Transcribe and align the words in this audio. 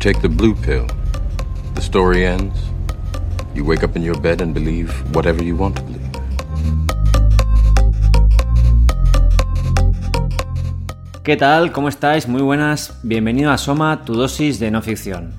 Take 0.00 0.20
the 0.20 0.28
blue 0.28 0.54
pill. 0.54 0.86
The 1.74 1.80
story 1.80 2.24
ends. 2.24 2.56
You 3.52 3.64
wake 3.64 3.82
up 3.82 3.96
in 3.96 4.02
your 4.04 4.16
bed 4.20 4.40
and 4.40 4.54
believe 4.54 4.92
whatever 5.12 5.42
you 5.42 5.56
want 5.56 5.74
to 5.74 5.82
believe. 5.82 5.98
¿Qué 11.24 11.36
tal? 11.36 11.72
¿Cómo 11.72 11.88
estáis? 11.88 12.28
Muy 12.28 12.42
buenas. 12.42 13.00
Bienvenido 13.02 13.50
a 13.50 13.58
Soma, 13.58 14.04
tu 14.04 14.14
dosis 14.14 14.60
de 14.60 14.70
no 14.70 14.82
ficción. 14.82 15.34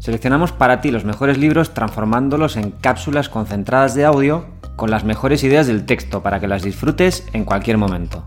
Seleccionamos 0.00 0.52
para 0.52 0.82
ti 0.82 0.90
los 0.90 1.06
mejores 1.06 1.38
libros 1.38 1.72
transformándolos 1.72 2.58
en 2.58 2.72
cápsulas 2.72 3.30
concentradas 3.30 3.94
de 3.94 4.04
audio 4.04 4.44
con 4.76 4.90
las 4.90 5.04
mejores 5.04 5.44
ideas 5.44 5.66
del 5.66 5.86
texto 5.86 6.22
para 6.22 6.40
que 6.40 6.46
las 6.46 6.62
disfrutes 6.62 7.26
en 7.32 7.46
cualquier 7.46 7.78
momento. 7.78 8.26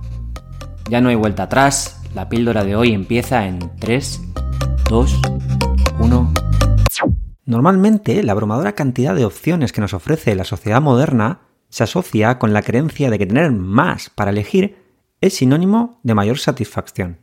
Ya 0.89 1.01
no 1.01 1.09
hay 1.09 1.15
vuelta 1.15 1.43
atrás, 1.43 2.01
la 2.15 2.29
píldora 2.29 2.63
de 2.63 2.75
hoy 2.75 2.93
empieza 2.93 3.45
en 3.45 3.59
3, 3.77 4.21
2, 4.89 5.19
1. 5.99 6.33
Normalmente, 7.45 8.21
la 8.21 8.31
abrumadora 8.33 8.73
cantidad 8.73 9.15
de 9.15 9.25
opciones 9.25 9.71
que 9.71 9.81
nos 9.81 9.93
ofrece 9.93 10.35
la 10.35 10.43
sociedad 10.43 10.81
moderna 10.81 11.41
se 11.69 11.83
asocia 11.83 12.37
con 12.37 12.53
la 12.53 12.61
creencia 12.61 13.09
de 13.09 13.17
que 13.17 13.25
tener 13.25 13.51
más 13.51 14.09
para 14.09 14.31
elegir 14.31 14.77
es 15.21 15.35
sinónimo 15.35 15.99
de 16.03 16.13
mayor 16.13 16.37
satisfacción. 16.37 17.19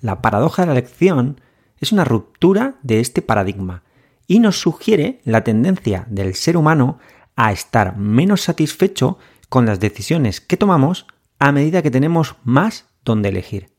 La 0.00 0.22
paradoja 0.22 0.62
de 0.62 0.66
la 0.66 0.72
elección 0.72 1.40
es 1.80 1.92
una 1.92 2.04
ruptura 2.04 2.76
de 2.82 3.00
este 3.00 3.20
paradigma 3.20 3.82
y 4.28 4.38
nos 4.38 4.60
sugiere 4.60 5.20
la 5.24 5.42
tendencia 5.42 6.06
del 6.08 6.34
ser 6.34 6.56
humano 6.56 6.98
a 7.34 7.52
estar 7.52 7.96
menos 7.96 8.42
satisfecho 8.42 9.18
con 9.48 9.66
las 9.66 9.80
decisiones 9.80 10.40
que 10.40 10.56
tomamos 10.56 11.06
a 11.38 11.52
medida 11.52 11.82
que 11.82 11.90
tenemos 11.90 12.36
más 12.44 12.86
donde 13.04 13.28
elegir. 13.28 13.75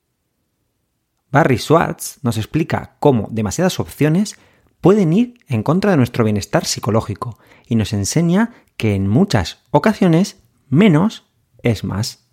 Barry 1.32 1.58
Schwartz 1.58 2.20
nos 2.24 2.38
explica 2.38 2.96
cómo 3.00 3.28
demasiadas 3.32 3.80
opciones 3.80 4.38
pueden 4.82 5.12
ir 5.14 5.40
en 5.48 5.64
contra 5.64 5.92
de 5.92 5.98
nuestro 5.98 6.24
bienestar 6.24 6.66
psicológico 6.66 7.38
y 7.68 7.76
nos 7.76 7.94
enseña 7.94 8.54
que 8.78 8.96
en 8.96 9.08
muchas 9.08 9.60
ocasiones 9.72 10.38
menos 10.70 11.26
es 11.64 11.84
más. 11.84 12.28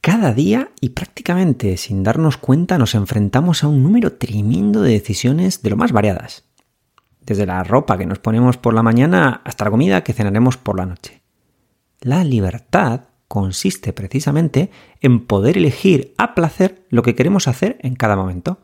Cada 0.00 0.32
día 0.32 0.70
y 0.80 0.90
prácticamente 0.90 1.76
sin 1.76 2.02
darnos 2.02 2.36
cuenta 2.36 2.78
nos 2.78 2.94
enfrentamos 2.94 3.64
a 3.64 3.68
un 3.68 3.82
número 3.82 4.14
tremendo 4.14 4.82
de 4.82 4.92
decisiones 4.92 5.62
de 5.62 5.70
lo 5.70 5.76
más 5.76 5.92
variadas. 5.92 6.44
Desde 7.20 7.46
la 7.46 7.62
ropa 7.64 7.98
que 7.98 8.06
nos 8.06 8.18
ponemos 8.18 8.56
por 8.56 8.74
la 8.74 8.82
mañana 8.82 9.42
hasta 9.44 9.64
la 9.64 9.70
comida 9.70 10.04
que 10.04 10.12
cenaremos 10.12 10.56
por 10.56 10.76
la 10.76 10.86
noche. 10.86 11.22
La 12.00 12.24
libertad 12.24 13.02
consiste 13.28 13.92
precisamente 13.92 14.70
en 15.00 15.26
poder 15.26 15.58
elegir 15.58 16.14
a 16.16 16.34
placer 16.34 16.86
lo 16.88 17.02
que 17.02 17.14
queremos 17.14 17.46
hacer 17.46 17.78
en 17.82 17.94
cada 17.94 18.16
momento. 18.16 18.58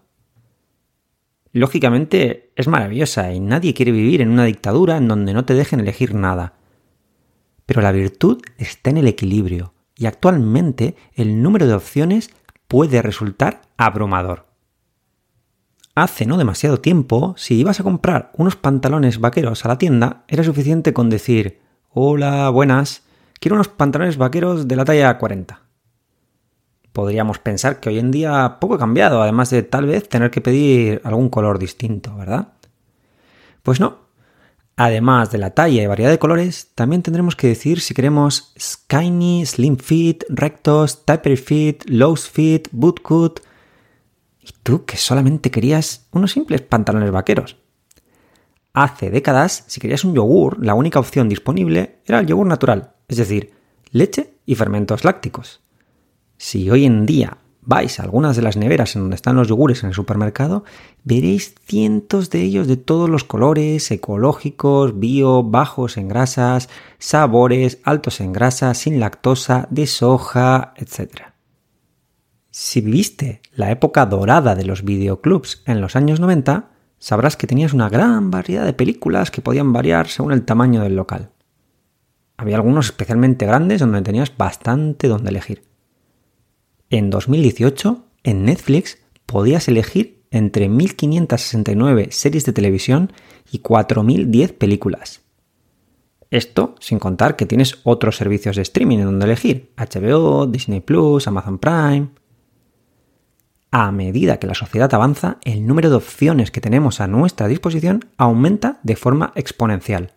Lógicamente 1.52 2.50
es 2.56 2.66
maravillosa 2.66 3.32
y 3.32 3.38
nadie 3.38 3.74
quiere 3.74 3.92
vivir 3.92 4.22
en 4.22 4.30
una 4.30 4.44
dictadura 4.44 4.96
en 4.96 5.06
donde 5.06 5.34
no 5.34 5.44
te 5.44 5.54
dejen 5.54 5.80
elegir 5.80 6.14
nada. 6.14 6.54
Pero 7.66 7.80
la 7.80 7.92
virtud 7.92 8.42
está 8.58 8.90
en 8.90 8.96
el 8.96 9.06
equilibrio, 9.06 9.72
y 9.96 10.06
actualmente 10.06 10.96
el 11.14 11.42
número 11.42 11.66
de 11.66 11.74
opciones 11.74 12.30
puede 12.66 13.02
resultar 13.02 13.62
abrumador. 13.76 14.46
Hace 15.94 16.26
no 16.26 16.38
demasiado 16.38 16.80
tiempo, 16.80 17.34
si 17.38 17.54
ibas 17.54 17.78
a 17.78 17.84
comprar 17.84 18.32
unos 18.36 18.56
pantalones 18.56 19.20
vaqueros 19.20 19.64
a 19.64 19.68
la 19.68 19.78
tienda, 19.78 20.24
era 20.26 20.42
suficiente 20.42 20.92
con 20.92 21.08
decir 21.08 21.60
Hola, 21.88 22.50
buenas, 22.50 23.04
quiero 23.44 23.56
unos 23.56 23.68
pantalones 23.68 24.16
vaqueros 24.16 24.66
de 24.66 24.74
la 24.74 24.86
talla 24.86 25.18
40. 25.18 25.60
Podríamos 26.94 27.38
pensar 27.38 27.78
que 27.78 27.90
hoy 27.90 27.98
en 27.98 28.10
día 28.10 28.56
poco 28.58 28.76
ha 28.76 28.78
cambiado, 28.78 29.20
además 29.20 29.50
de 29.50 29.62
tal 29.62 29.84
vez 29.84 30.08
tener 30.08 30.30
que 30.30 30.40
pedir 30.40 31.02
algún 31.04 31.28
color 31.28 31.58
distinto, 31.58 32.16
¿verdad? 32.16 32.54
Pues 33.62 33.80
no, 33.80 33.98
Además 34.76 35.30
de 35.30 35.36
la 35.36 35.50
talla 35.50 35.82
y 35.82 35.86
variedad 35.86 36.10
de 36.10 36.18
colores, 36.18 36.70
también 36.74 37.02
tendremos 37.02 37.36
que 37.36 37.48
decir 37.48 37.80
si 37.80 37.92
queremos 37.92 38.54
skinny, 38.58 39.44
slim 39.44 39.76
fit, 39.76 40.24
rectos, 40.30 41.04
taper 41.04 41.36
fit, 41.36 41.84
low 41.86 42.16
fit, 42.16 42.68
bootcut. 42.72 43.40
Y 44.40 44.48
tú 44.62 44.86
que 44.86 44.96
solamente 44.96 45.50
querías 45.50 46.08
unos 46.12 46.32
simples 46.32 46.62
pantalones 46.62 47.10
vaqueros. 47.10 47.58
Hace 48.72 49.10
décadas, 49.10 49.64
si 49.66 49.80
querías 49.80 50.02
un 50.02 50.14
yogur, 50.14 50.64
la 50.64 50.74
única 50.74 50.98
opción 50.98 51.28
disponible 51.28 52.00
era 52.06 52.20
el 52.20 52.26
yogur 52.26 52.46
natural, 52.46 52.93
es 53.08 53.16
decir, 53.16 53.52
leche 53.90 54.34
y 54.46 54.54
fermentos 54.54 55.04
lácticos. 55.04 55.60
Si 56.36 56.70
hoy 56.70 56.84
en 56.84 57.06
día 57.06 57.38
vais 57.66 57.98
a 57.98 58.02
algunas 58.02 58.36
de 58.36 58.42
las 58.42 58.56
neveras 58.56 58.94
en 58.94 59.02
donde 59.02 59.16
están 59.16 59.36
los 59.36 59.48
yogures 59.48 59.82
en 59.82 59.88
el 59.88 59.94
supermercado, 59.94 60.64
veréis 61.02 61.54
cientos 61.64 62.30
de 62.30 62.42
ellos 62.42 62.66
de 62.66 62.76
todos 62.76 63.08
los 63.08 63.24
colores, 63.24 63.90
ecológicos, 63.90 64.98
bio, 64.98 65.42
bajos 65.42 65.96
en 65.96 66.08
grasas, 66.08 66.68
sabores, 66.98 67.78
altos 67.84 68.20
en 68.20 68.32
grasa, 68.32 68.74
sin 68.74 69.00
lactosa, 69.00 69.66
de 69.70 69.86
soja, 69.86 70.74
etc. 70.76 71.34
Si 72.50 72.80
viviste 72.80 73.40
la 73.52 73.70
época 73.70 74.06
dorada 74.06 74.54
de 74.54 74.64
los 74.64 74.84
videoclubs 74.84 75.62
en 75.66 75.80
los 75.80 75.96
años 75.96 76.20
90, 76.20 76.70
sabrás 76.98 77.36
que 77.36 77.46
tenías 77.46 77.72
una 77.72 77.88
gran 77.88 78.30
variedad 78.30 78.64
de 78.64 78.72
películas 78.72 79.30
que 79.30 79.42
podían 79.42 79.72
variar 79.72 80.08
según 80.08 80.32
el 80.32 80.44
tamaño 80.44 80.82
del 80.82 80.96
local. 80.96 81.30
Había 82.36 82.56
algunos 82.56 82.86
especialmente 82.86 83.46
grandes 83.46 83.80
donde 83.80 84.02
tenías 84.02 84.36
bastante 84.36 85.08
donde 85.08 85.30
elegir. 85.30 85.62
En 86.90 87.10
2018, 87.10 88.04
en 88.24 88.44
Netflix, 88.44 88.98
podías 89.26 89.68
elegir 89.68 90.24
entre 90.30 90.68
1.569 90.68 92.10
series 92.10 92.44
de 92.44 92.52
televisión 92.52 93.12
y 93.50 93.60
4.010 93.60 94.52
películas. 94.52 95.22
Esto 96.30 96.74
sin 96.80 96.98
contar 96.98 97.36
que 97.36 97.46
tienes 97.46 97.78
otros 97.84 98.16
servicios 98.16 98.56
de 98.56 98.62
streaming 98.62 98.98
en 98.98 99.04
donde 99.04 99.26
elegir, 99.26 99.72
HBO, 99.76 100.46
Disney 100.46 100.80
Plus, 100.80 101.28
Amazon 101.28 101.58
Prime. 101.58 102.08
A 103.70 103.92
medida 103.92 104.38
que 104.38 104.48
la 104.48 104.54
sociedad 104.54 104.92
avanza, 104.92 105.38
el 105.44 105.66
número 105.66 105.90
de 105.90 105.96
opciones 105.96 106.50
que 106.50 106.60
tenemos 106.60 107.00
a 107.00 107.06
nuestra 107.06 107.46
disposición 107.46 108.04
aumenta 108.16 108.80
de 108.82 108.96
forma 108.96 109.32
exponencial. 109.36 110.12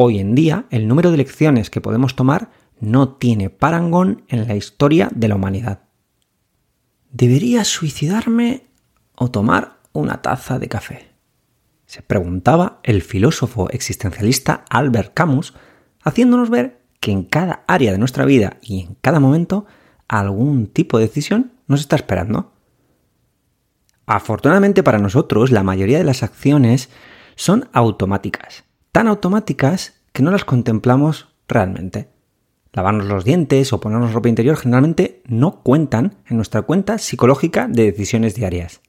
Hoy 0.00 0.20
en 0.20 0.36
día, 0.36 0.66
el 0.70 0.86
número 0.86 1.10
de 1.10 1.16
elecciones 1.16 1.70
que 1.70 1.80
podemos 1.80 2.14
tomar 2.14 2.52
no 2.78 3.16
tiene 3.16 3.50
parangón 3.50 4.22
en 4.28 4.46
la 4.46 4.54
historia 4.54 5.10
de 5.12 5.26
la 5.26 5.34
humanidad. 5.34 5.80
¿Debería 7.10 7.64
suicidarme 7.64 8.68
o 9.16 9.28
tomar 9.28 9.80
una 9.92 10.22
taza 10.22 10.60
de 10.60 10.68
café? 10.68 11.08
Se 11.84 12.00
preguntaba 12.00 12.78
el 12.84 13.02
filósofo 13.02 13.70
existencialista 13.70 14.64
Albert 14.70 15.14
Camus, 15.14 15.54
haciéndonos 16.04 16.48
ver 16.48 16.80
que 17.00 17.10
en 17.10 17.24
cada 17.24 17.64
área 17.66 17.90
de 17.90 17.98
nuestra 17.98 18.24
vida 18.24 18.58
y 18.62 18.82
en 18.82 18.94
cada 19.00 19.18
momento 19.18 19.66
algún 20.06 20.68
tipo 20.68 20.98
de 20.98 21.08
decisión 21.08 21.54
nos 21.66 21.80
está 21.80 21.96
esperando. 21.96 22.52
Afortunadamente 24.06 24.84
para 24.84 25.00
nosotros, 25.00 25.50
la 25.50 25.64
mayoría 25.64 25.98
de 25.98 26.04
las 26.04 26.22
acciones 26.22 26.88
son 27.34 27.68
automáticas, 27.72 28.62
tan 28.92 29.08
automáticas 29.08 30.00
que 30.12 30.22
no 30.22 30.30
las 30.30 30.44
contemplamos 30.44 31.28
realmente 31.46 32.08
lavarnos 32.78 33.06
los 33.06 33.24
dientes 33.24 33.72
o 33.72 33.80
ponernos 33.80 34.12
ropa 34.12 34.28
interior 34.28 34.56
generalmente 34.56 35.22
no 35.26 35.62
cuentan 35.62 36.18
en 36.28 36.36
nuestra 36.36 36.62
cuenta 36.62 36.98
psicológica 36.98 37.66
de 37.68 37.84
decisiones 37.84 38.34
diarias. 38.34 38.80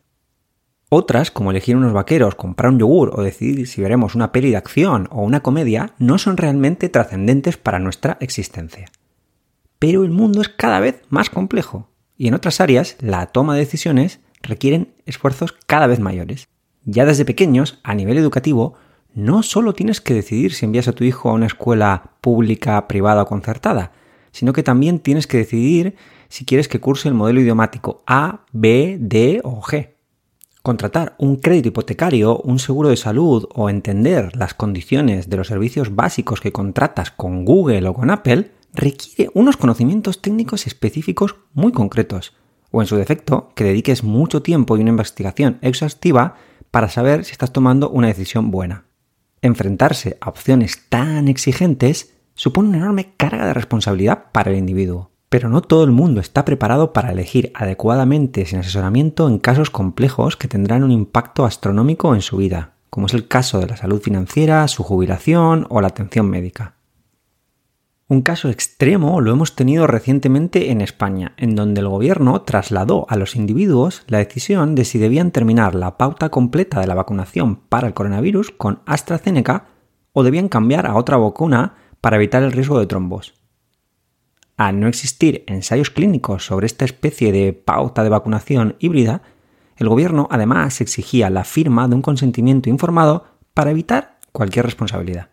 Otras, 0.90 1.30
como 1.30 1.52
elegir 1.52 1.76
unos 1.76 1.94
vaqueros, 1.94 2.36
comprar 2.36 2.72
un 2.72 2.80
yogur 2.80 3.12
o 3.14 3.22
decidir 3.22 3.68
si 3.68 3.82
veremos 3.82 4.16
una 4.16 4.32
peli 4.32 4.52
de 4.52 4.58
acción 4.58 5.08
o 5.12 5.22
una 5.22 5.42
comedia, 5.42 5.94
no 6.00 6.18
son 6.18 6.38
realmente 6.38 6.90
trascendentes 6.90 7.58
para 7.58 7.80
nuestra 7.80 8.18
existencia. 8.22 8.88
Pero 9.78 10.04
el 10.04 10.12
mundo 10.12 10.42
es 10.42 10.50
cada 10.50 10.80
vez 10.80 11.02
más 11.10 11.30
complejo 11.30 11.90
y 12.18 12.28
en 12.28 12.34
otras 12.34 12.60
áreas 12.60 12.96
la 13.00 13.28
toma 13.28 13.54
de 13.54 13.62
decisiones 13.62 14.20
requieren 14.42 14.94
esfuerzos 15.06 15.56
cada 15.68 15.88
vez 15.88 16.00
mayores. 16.00 16.48
Ya 16.86 17.06
desde 17.06 17.26
pequeños, 17.26 17.80
a 17.84 17.94
nivel 17.94 18.18
educativo, 18.18 18.76
no 19.14 19.44
solo 19.44 19.74
tienes 19.74 20.02
que 20.02 20.14
decidir 20.14 20.54
si 20.54 20.66
envías 20.66 20.88
a 20.88 20.94
tu 20.94 21.04
hijo 21.04 21.30
a 21.30 21.34
una 21.34 21.48
escuela 21.48 22.12
pública, 22.22 22.88
privada 22.88 23.24
o 23.24 23.28
concertada, 23.28 23.92
sino 24.32 24.54
que 24.54 24.64
también 24.64 25.00
tienes 25.00 25.28
que 25.28 25.38
decidir 25.38 25.96
si 26.30 26.46
quieres 26.46 26.68
que 26.68 26.80
curse 26.80 27.08
el 27.08 27.16
modelo 27.16 27.42
idiomático 27.42 28.04
A, 28.06 28.46
B, 28.52 28.98
D 29.00 29.42
o 29.44 29.62
G. 29.62 29.96
Contratar 30.62 31.16
un 31.18 31.38
crédito 31.38 31.70
hipotecario, 31.70 32.38
un 32.38 32.60
seguro 32.60 32.90
de 32.90 32.98
salud 32.98 33.48
o 33.54 33.70
entender 33.70 34.36
las 34.36 34.54
condiciones 34.54 35.30
de 35.30 35.38
los 35.38 35.48
servicios 35.48 35.96
básicos 35.96 36.42
que 36.42 36.52
contratas 36.52 37.12
con 37.12 37.46
Google 37.46 37.88
o 37.88 37.94
con 37.94 38.12
Apple 38.12 38.52
requiere 38.74 39.32
unos 39.34 39.58
conocimientos 39.58 40.22
técnicos 40.22 40.68
específicos 40.68 41.38
muy 41.54 41.72
concretos, 41.72 42.34
o 42.72 42.82
en 42.82 42.88
su 42.88 42.98
defecto, 42.98 43.52
que 43.56 43.64
dediques 43.64 44.04
mucho 44.04 44.44
tiempo 44.44 44.78
y 44.78 44.82
una 44.82 44.92
investigación 44.92 45.58
exhaustiva 45.62 46.36
para 46.70 46.90
saber 46.90 47.26
si 47.26 47.32
estás 47.32 47.52
tomando 47.52 47.90
una 47.90 48.08
decisión 48.08 48.52
buena. 48.52 48.89
Enfrentarse 49.42 50.18
a 50.22 50.30
opciones 50.30 50.86
tan 50.90 51.28
exigentes 51.28 52.14
supone 52.36 52.70
una 52.70 52.78
enorme 52.78 53.14
carga 53.18 53.46
de 53.46 53.54
responsabilidad 53.54 54.26
para 54.32 54.52
el 54.52 54.58
individuo. 54.58 55.12
Pero 55.30 55.50
no 55.50 55.62
todo 55.62 55.84
el 55.84 55.92
mundo 55.92 56.22
está 56.22 56.44
preparado 56.44 56.92
para 56.92 57.12
elegir 57.12 57.52
adecuadamente 57.54 58.46
sin 58.46 58.60
asesoramiento 58.60 59.28
en 59.28 59.38
casos 59.38 59.70
complejos 59.70 60.38
que 60.38 60.48
tendrán 60.48 60.84
un 60.84 60.92
impacto 60.92 61.46
astronómico 61.46 62.16
en 62.16 62.22
su 62.22 62.38
vida, 62.38 62.74
como 62.90 63.06
es 63.06 63.14
el 63.14 63.28
caso 63.28 63.60
de 63.60 63.68
la 63.68 63.78
salud 63.78 64.02
financiera, 64.02 64.68
su 64.68 64.84
jubilación 64.84 65.68
o 65.70 65.82
la 65.82 65.90
atención 65.90 66.30
médica. 66.30 66.79
Un 68.12 68.24
caso 68.24 68.50
extremo 68.50 69.22
lo 69.22 69.32
hemos 69.32 69.56
tenido 69.56 69.86
recientemente 69.86 70.72
en 70.72 70.82
España, 70.82 71.34
en 71.38 71.56
donde 71.56 71.82
el 71.82 71.88
gobierno 71.88 72.42
trasladó 72.42 73.06
a 73.08 73.16
los 73.18 73.36
individuos 73.36 74.02
la 74.08 74.18
decisión 74.18 74.74
de 74.74 74.84
si 74.84 74.98
debían 74.98 75.30
terminar 75.30 75.76
la 75.76 75.96
pauta 75.96 76.30
completa 76.30 76.80
de 76.80 76.88
la 76.88 76.96
vacunación 76.96 77.58
para 77.58 77.86
el 77.86 77.94
coronavirus 77.94 78.50
con 78.50 78.82
AstraZeneca 78.88 79.68
o 80.12 80.24
debían 80.24 80.50
cambiar 80.50 80.88
a 80.88 80.96
otra 80.96 81.18
vacuna 81.18 81.76
para 82.02 82.16
evitar 82.16 82.42
el 82.42 82.52
riesgo 82.52 82.80
de 82.80 82.88
trombos. 82.88 83.36
Al 84.58 84.80
no 84.80 84.88
existir 84.88 85.44
ensayos 85.46 85.92
clínicos 85.92 86.44
sobre 86.44 86.66
esta 86.66 86.86
especie 86.86 87.32
de 87.32 87.54
pauta 87.54 88.02
de 88.02 88.10
vacunación 88.10 88.76
híbrida, 88.80 89.22
el 89.78 89.88
gobierno 89.88 90.28
además 90.32 90.82
exigía 90.82 91.30
la 91.30 91.44
firma 91.44 91.88
de 91.88 91.94
un 91.94 92.02
consentimiento 92.02 92.72
informado 92.72 93.26
para 93.54 93.70
evitar 93.70 94.18
cualquier 94.32 94.66
responsabilidad. 94.66 95.30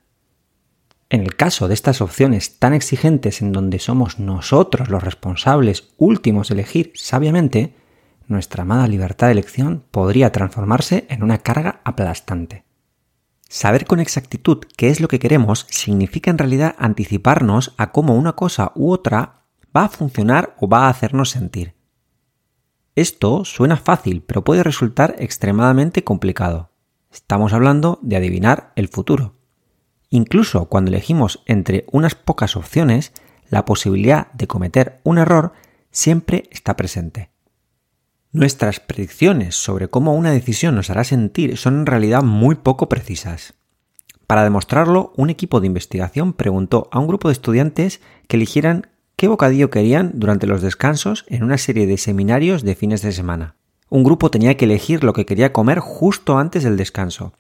En 1.09 1.23
el 1.23 1.37
caso 1.37 1.69
de 1.69 1.75
estas 1.75 2.01
opciones 2.01 2.59
tan 2.59 2.75
exigentes 2.75 3.41
en 3.41 3.53
donde 3.53 3.79
somos 3.79 4.19
nosotros 4.19 4.89
los 4.89 5.03
responsables 5.03 5.93
últimos 5.99 6.49
de 6.49 6.55
elegir 6.55 6.93
sabiamente, 6.95 7.77
nuestra 8.27 8.63
amada 8.63 8.89
libertad 8.89 9.29
de 9.29 9.35
elección 9.35 9.85
podría 9.93 10.33
transformarse 10.33 11.07
en 11.09 11.23
una 11.23 11.39
carga 11.39 11.81
aplastante. 11.85 12.65
Saber 13.49 13.87
con 13.87 14.01
exactitud 14.01 14.65
qué 14.77 14.89
es 14.89 14.99
lo 14.99 15.07
que 15.07 15.21
queremos 15.21 15.67
significa 15.71 16.33
en 16.33 16.39
realidad 16.39 16.75
anticiparnos 16.79 17.75
a 17.77 17.93
cómo 17.93 18.17
una 18.17 18.35
cosa 18.35 18.73
u 18.75 18.91
otra 18.91 19.45
va 19.77 19.85
a 19.85 19.89
funcionar 19.89 20.57
o 20.59 20.69
va 20.69 20.87
a 20.87 20.89
hacernos 20.89 21.31
sentir. 21.31 21.77
Esto 22.97 23.45
suena 23.45 23.77
fácil, 23.77 24.23
pero 24.23 24.43
puede 24.43 24.65
resultar 24.65 25.15
extremadamente 25.19 26.03
complicado. 26.03 26.73
Estamos 27.13 27.53
hablando 27.53 28.01
de 28.03 28.17
adivinar 28.17 28.73
el 28.75 28.89
futuro. 28.89 29.36
Incluso 30.09 30.67
cuando 30.67 30.91
elegimos 30.91 31.43
entre 31.47 31.87
unas 31.91 32.15
pocas 32.15 32.57
opciones, 32.57 33.13
la 33.49 33.65
posibilidad 33.65 34.31
de 34.33 34.47
cometer 34.47 35.01
un 35.05 35.19
error 35.19 35.53
siempre 35.91 36.45
está 36.51 36.77
presente. 36.77 37.31
Nuestras 38.33 38.81
predicciones 38.81 39.55
sobre 39.55 39.89
cómo 39.89 40.15
una 40.15 40.31
decisión 40.31 40.75
nos 40.75 40.91
hará 40.91 41.05
sentir 41.05 41.57
son 41.57 41.81
en 41.81 41.87
realidad 41.87 42.23
muy 42.23 42.57
poco 42.57 42.89
precisas. 42.89 43.55
Para 44.27 44.45
demostrarlo, 44.45 45.13
un 45.17 45.31
equipo 45.31 45.61
de 45.61 45.69
investigación 45.69 46.33
preguntó 46.33 46.89
a 46.91 46.99
un 46.99 47.07
grupo 47.07 47.29
de 47.29 47.33
estudiantes 47.33 48.01
que 48.27 48.37
eligieran 48.37 48.89
qué 49.17 49.29
bocadillo 49.29 49.71
querían 49.71 50.13
durante 50.15 50.47
los 50.47 50.63
descansos 50.63 51.25
en 51.29 51.45
una 51.45 51.59
serie 51.59 51.87
de 51.87 51.97
seminarios 51.97 52.63
de 52.63 52.75
fines 52.75 53.03
de 53.03 53.13
semana. 53.13 53.57
Un 53.89 54.03
grupo 54.03 54.31
tenía 54.31 54.57
que 54.57 54.65
elegir 54.65 55.05
lo 55.05 55.13
que 55.13 55.25
quería 55.25 55.53
comer 55.53 55.79
justo 55.79 56.39
antes 56.39 56.65
del 56.65 56.77
descanso. 56.77 57.33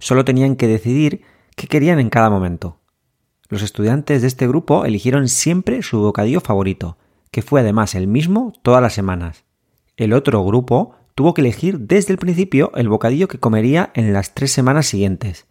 Solo 0.00 0.24
tenían 0.24 0.56
que 0.56 0.66
decidir 0.66 1.22
qué 1.54 1.66
querían 1.66 1.98
en 1.98 2.10
cada 2.10 2.30
momento. 2.30 2.78
Los 3.48 3.62
estudiantes 3.62 4.22
de 4.22 4.28
este 4.28 4.48
grupo 4.48 4.84
eligieron 4.84 5.28
siempre 5.28 5.82
su 5.82 6.00
bocadillo 6.00 6.40
favorito, 6.40 6.96
que 7.30 7.42
fue 7.42 7.60
además 7.60 7.94
el 7.94 8.06
mismo 8.06 8.52
todas 8.62 8.82
las 8.82 8.94
semanas. 8.94 9.44
El 9.96 10.12
otro 10.12 10.44
grupo 10.44 10.96
tuvo 11.14 11.34
que 11.34 11.42
elegir 11.42 11.80
desde 11.80 12.12
el 12.12 12.18
principio 12.18 12.72
el 12.74 12.88
bocadillo 12.88 13.28
que 13.28 13.38
comería 13.38 13.90
en 13.94 14.12
las 14.12 14.34
tres 14.34 14.52
semanas 14.52 14.86
siguientes. 14.86 15.46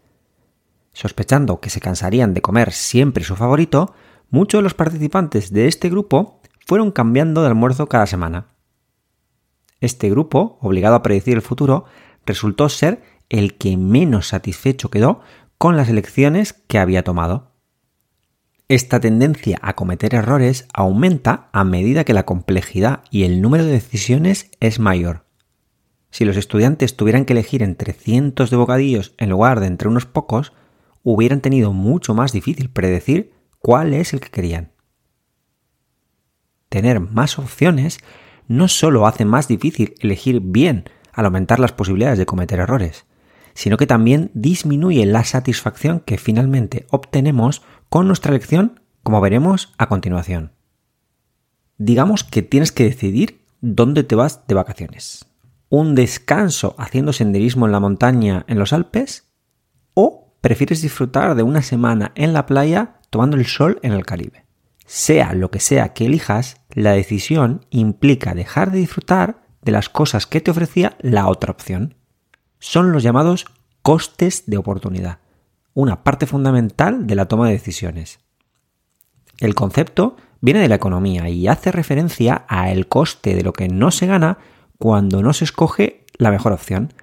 Sospechando 0.92 1.60
que 1.60 1.70
se 1.70 1.80
cansarían 1.80 2.34
de 2.34 2.42
comer 2.42 2.72
siempre 2.72 3.24
su 3.24 3.36
favorito, 3.36 3.94
muchos 4.30 4.60
de 4.60 4.64
los 4.64 4.74
participantes 4.74 5.52
de 5.52 5.68
este 5.68 5.90
grupo 5.90 6.42
fueron 6.66 6.92
cambiando 6.92 7.42
de 7.42 7.48
almuerzo 7.48 7.88
cada 7.88 8.06
semana. 8.06 8.48
Este 9.80 10.10
grupo, 10.10 10.58
obligado 10.62 10.96
a 10.96 11.04
predecir 11.04 11.36
el 11.36 11.42
futuro, 11.42 11.86
resultó 12.26 12.70
ser 12.70 13.04
el 13.30 13.56
que 13.56 13.76
menos 13.78 14.28
satisfecho 14.28 14.90
quedó 14.90 15.22
con 15.64 15.78
las 15.78 15.88
elecciones 15.88 16.52
que 16.52 16.78
había 16.78 17.06
tomado. 17.06 17.54
Esta 18.68 19.00
tendencia 19.00 19.60
a 19.62 19.78
cometer 19.78 20.14
errores 20.14 20.68
aumenta 20.74 21.48
a 21.54 21.64
medida 21.64 22.04
que 22.04 22.12
la 22.12 22.26
complejidad 22.26 23.04
y 23.12 23.24
el 23.24 23.42
número 23.42 23.64
de 23.64 23.72
decisiones 23.72 24.52
es 24.60 24.80
mayor. 24.80 25.26
Si 26.10 26.26
los 26.26 26.36
estudiantes 26.36 26.98
tuvieran 26.98 27.24
que 27.24 27.32
elegir 27.32 27.64
entre 27.64 27.94
cientos 27.94 28.50
de 28.50 28.58
bocadillos 28.58 29.14
en 29.18 29.30
lugar 29.30 29.62
de 29.62 29.68
entre 29.68 29.88
unos 29.88 30.06
pocos, 30.06 30.52
hubieran 31.02 31.40
tenido 31.40 31.72
mucho 31.72 32.14
más 32.14 32.34
difícil 32.34 32.70
predecir 32.70 33.32
cuál 33.60 33.94
es 33.94 34.12
el 34.12 34.20
que 34.20 34.32
querían. 34.32 34.74
Tener 36.68 37.00
más 37.00 37.40
opciones 37.40 38.00
no 38.50 38.68
solo 38.68 39.08
hace 39.08 39.24
más 39.24 39.48
difícil 39.48 39.96
elegir 40.02 40.42
bien 40.42 40.90
al 41.14 41.24
aumentar 41.24 41.62
las 41.62 41.72
posibilidades 41.72 42.20
de 42.20 42.26
cometer 42.26 42.60
errores, 42.60 43.06
sino 43.54 43.78
que 43.78 43.88
también 43.88 44.32
disminuye 44.34 45.06
la 45.06 45.24
satisfacción 45.24 46.00
que 46.00 46.18
finalmente 46.18 46.88
obtenemos 46.90 47.62
con 47.90 48.08
nuestra 48.08 48.32
elección, 48.32 48.82
como 49.04 49.22
veremos 49.22 49.74
a 49.78 49.88
continuación. 49.88 50.54
Digamos 51.78 52.24
que 52.24 52.42
tienes 52.42 52.72
que 52.72 52.86
decidir 52.86 53.46
dónde 53.62 54.04
te 54.04 54.16
vas 54.16 54.48
de 54.48 54.56
vacaciones. 54.56 55.26
¿Un 55.70 55.96
descanso 55.96 56.76
haciendo 56.78 57.14
senderismo 57.14 57.66
en 57.66 57.72
la 57.72 57.80
montaña 57.80 58.46
en 58.48 58.60
los 58.60 58.74
Alpes? 58.74 59.32
¿O 59.94 60.36
prefieres 60.42 60.82
disfrutar 60.82 61.36
de 61.36 61.44
una 61.44 61.62
semana 61.62 62.12
en 62.16 62.34
la 62.34 62.46
playa 62.46 63.00
tomando 63.10 63.38
el 63.38 63.46
sol 63.46 63.80
en 63.82 63.94
el 63.94 64.06
Caribe? 64.06 64.46
Sea 64.86 65.34
lo 65.34 65.50
que 65.50 65.60
sea 65.60 65.94
que 65.94 66.06
elijas, 66.06 66.58
la 66.70 66.92
decisión 66.92 67.66
implica 67.70 68.36
dejar 68.36 68.72
de 68.72 68.80
disfrutar 68.80 69.44
de 69.62 69.72
las 69.72 69.90
cosas 69.90 70.28
que 70.28 70.42
te 70.42 70.52
ofrecía 70.52 70.98
la 71.00 71.28
otra 71.28 71.52
opción 71.52 71.96
son 72.64 72.94
los 72.94 73.04
llamados 73.04 73.46
costes 73.82 74.44
de 74.48 74.56
oportunidad, 74.56 75.20
una 75.74 76.02
parte 76.06 76.26
fundamental 76.28 77.08
de 77.08 77.16
la 77.16 77.26
toma 77.26 77.48
de 77.48 77.54
decisiones. 77.56 78.22
El 79.40 79.54
concepto 79.54 80.16
viene 80.40 80.62
de 80.62 80.70
la 80.70 80.76
economía 80.76 81.28
y 81.28 81.50
hace 81.50 81.74
referencia 81.74 82.46
a 82.48 82.72
el 82.72 82.88
coste 82.88 83.36
de 83.36 83.44
lo 83.44 83.52
que 83.52 83.68
no 83.68 83.92
se 83.92 84.08
gana 84.08 84.38
cuando 84.80 85.22
no 85.22 85.34
se 85.34 85.44
escoge 85.44 86.06
la 86.18 86.32
mejor 86.32 86.54
opción, 86.54 86.94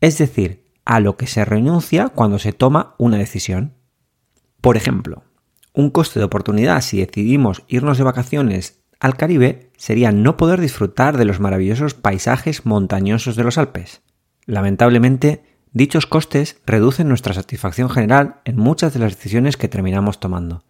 es 0.00 0.18
decir, 0.18 0.64
a 0.84 0.98
lo 0.98 1.16
que 1.16 1.28
se 1.28 1.44
renuncia 1.44 2.08
cuando 2.08 2.40
se 2.40 2.52
toma 2.52 2.96
una 2.98 3.18
decisión. 3.18 3.74
Por 4.60 4.76
ejemplo, 4.76 5.22
un 5.74 5.90
coste 5.90 6.18
de 6.18 6.24
oportunidad 6.24 6.80
si 6.80 6.98
decidimos 6.98 7.62
irnos 7.68 7.98
de 7.98 8.04
vacaciones 8.04 8.80
al 8.98 9.16
Caribe 9.16 9.70
sería 9.76 10.10
no 10.10 10.36
poder 10.36 10.60
disfrutar 10.60 11.16
de 11.16 11.24
los 11.24 11.38
maravillosos 11.38 11.94
paisajes 11.94 12.66
montañosos 12.66 13.36
de 13.36 13.44
los 13.44 13.58
Alpes. 13.58 14.02
Lamentablemente, 14.48 15.44
dichos 15.74 16.06
costes 16.06 16.56
reducen 16.64 17.06
nuestra 17.06 17.34
satisfacción 17.34 17.90
general 17.90 18.36
en 18.46 18.56
muchas 18.56 18.94
de 18.94 18.98
las 18.98 19.14
decisiones 19.14 19.58
que 19.58 19.68
terminamos 19.68 20.20
tomando. 20.20 20.64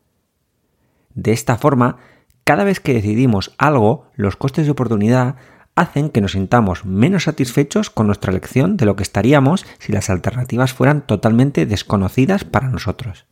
De 1.15 1.31
esta 1.31 1.57
forma, 1.59 1.99
cada 2.43 2.65
vez 2.65 2.81
que 2.81 2.93
decidimos 2.93 3.55
algo, 3.57 4.11
los 4.17 4.35
costes 4.35 4.67
de 4.67 4.73
oportunidad 4.73 5.37
hacen 5.77 6.11
que 6.11 6.21
nos 6.21 6.33
sintamos 6.33 6.85
menos 6.85 7.23
satisfechos 7.23 7.89
con 7.89 8.09
nuestra 8.09 8.33
elección 8.33 8.77
de 8.77 8.85
lo 8.85 8.97
que 8.97 9.05
estaríamos 9.05 9.65
si 9.79 9.93
las 9.93 10.11
alternativas 10.11 10.73
fueran 10.73 11.07
totalmente 11.07 11.65
desconocidas 11.65 12.43
para 12.43 12.67
nosotros. 12.67 13.27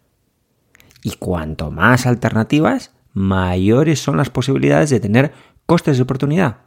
Y 1.02 1.16
cuanto 1.16 1.72
más 1.72 2.06
alternativas, 2.06 2.92
mayores 3.12 3.98
son 3.98 4.16
las 4.16 4.30
posibilidades 4.30 4.90
de 4.90 5.00
tener 5.00 5.32
costes 5.66 5.96
de 5.96 6.04
oportunidad, 6.04 6.58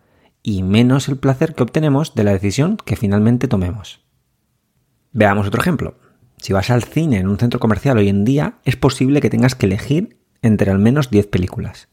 y 0.43 0.63
menos 0.63 1.09
el 1.09 1.17
placer 1.17 1.55
que 1.55 1.63
obtenemos 1.63 2.15
de 2.15 2.23
la 2.23 2.31
decisión 2.31 2.77
que 2.77 2.95
finalmente 2.95 3.47
tomemos. 3.47 4.01
Veamos 5.11 5.47
otro 5.47 5.61
ejemplo. 5.61 5.95
Si 6.37 6.53
vas 6.53 6.69
al 6.69 6.83
cine 6.83 7.17
en 7.17 7.27
un 7.27 7.37
centro 7.37 7.59
comercial 7.59 7.97
hoy 7.97 8.09
en 8.09 8.23
día, 8.23 8.59
es 8.63 8.75
posible 8.75 9.21
que 9.21 9.29
tengas 9.29 9.55
que 9.55 9.65
elegir 9.65 10.17
entre 10.41 10.71
al 10.71 10.79
menos 10.79 11.09
10 11.09 11.27
películas. 11.27 11.89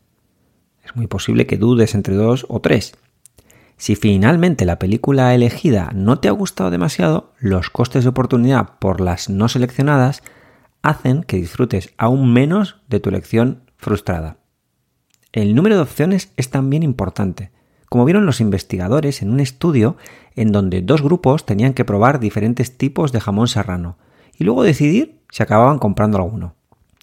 Es 0.84 0.94
muy 0.94 1.08
posible 1.08 1.46
que 1.46 1.56
dudes 1.56 1.94
entre 1.94 2.14
dos 2.14 2.46
o 2.48 2.60
tres. 2.60 2.94
Si 3.76 3.96
finalmente 3.96 4.64
la 4.64 4.78
película 4.78 5.34
elegida 5.34 5.90
no 5.94 6.18
te 6.18 6.28
ha 6.28 6.32
gustado 6.32 6.70
demasiado, 6.70 7.32
los 7.38 7.70
costes 7.70 8.04
de 8.04 8.10
oportunidad 8.10 8.78
por 8.78 9.00
las 9.00 9.28
no 9.28 9.48
seleccionadas 9.48 10.22
hacen 10.82 11.24
que 11.24 11.36
disfrutes 11.36 11.92
aún 11.98 12.32
menos 12.32 12.76
de 12.88 13.00
tu 13.00 13.08
elección 13.10 13.64
frustrada. 13.76 14.38
El 15.32 15.54
número 15.54 15.74
de 15.76 15.82
opciones 15.82 16.32
es 16.36 16.50
también 16.50 16.82
importante, 16.82 17.50
como 17.88 18.04
vieron 18.04 18.26
los 18.26 18.40
investigadores 18.40 19.22
en 19.22 19.30
un 19.30 19.40
estudio 19.40 19.96
en 20.34 20.52
donde 20.52 20.82
dos 20.82 21.02
grupos 21.02 21.46
tenían 21.46 21.74
que 21.74 21.84
probar 21.84 22.20
diferentes 22.20 22.76
tipos 22.76 23.12
de 23.12 23.20
jamón 23.20 23.48
serrano 23.48 23.96
y 24.36 24.44
luego 24.44 24.62
decidir 24.62 25.20
si 25.30 25.42
acababan 25.42 25.78
comprando 25.78 26.18
alguno. 26.18 26.54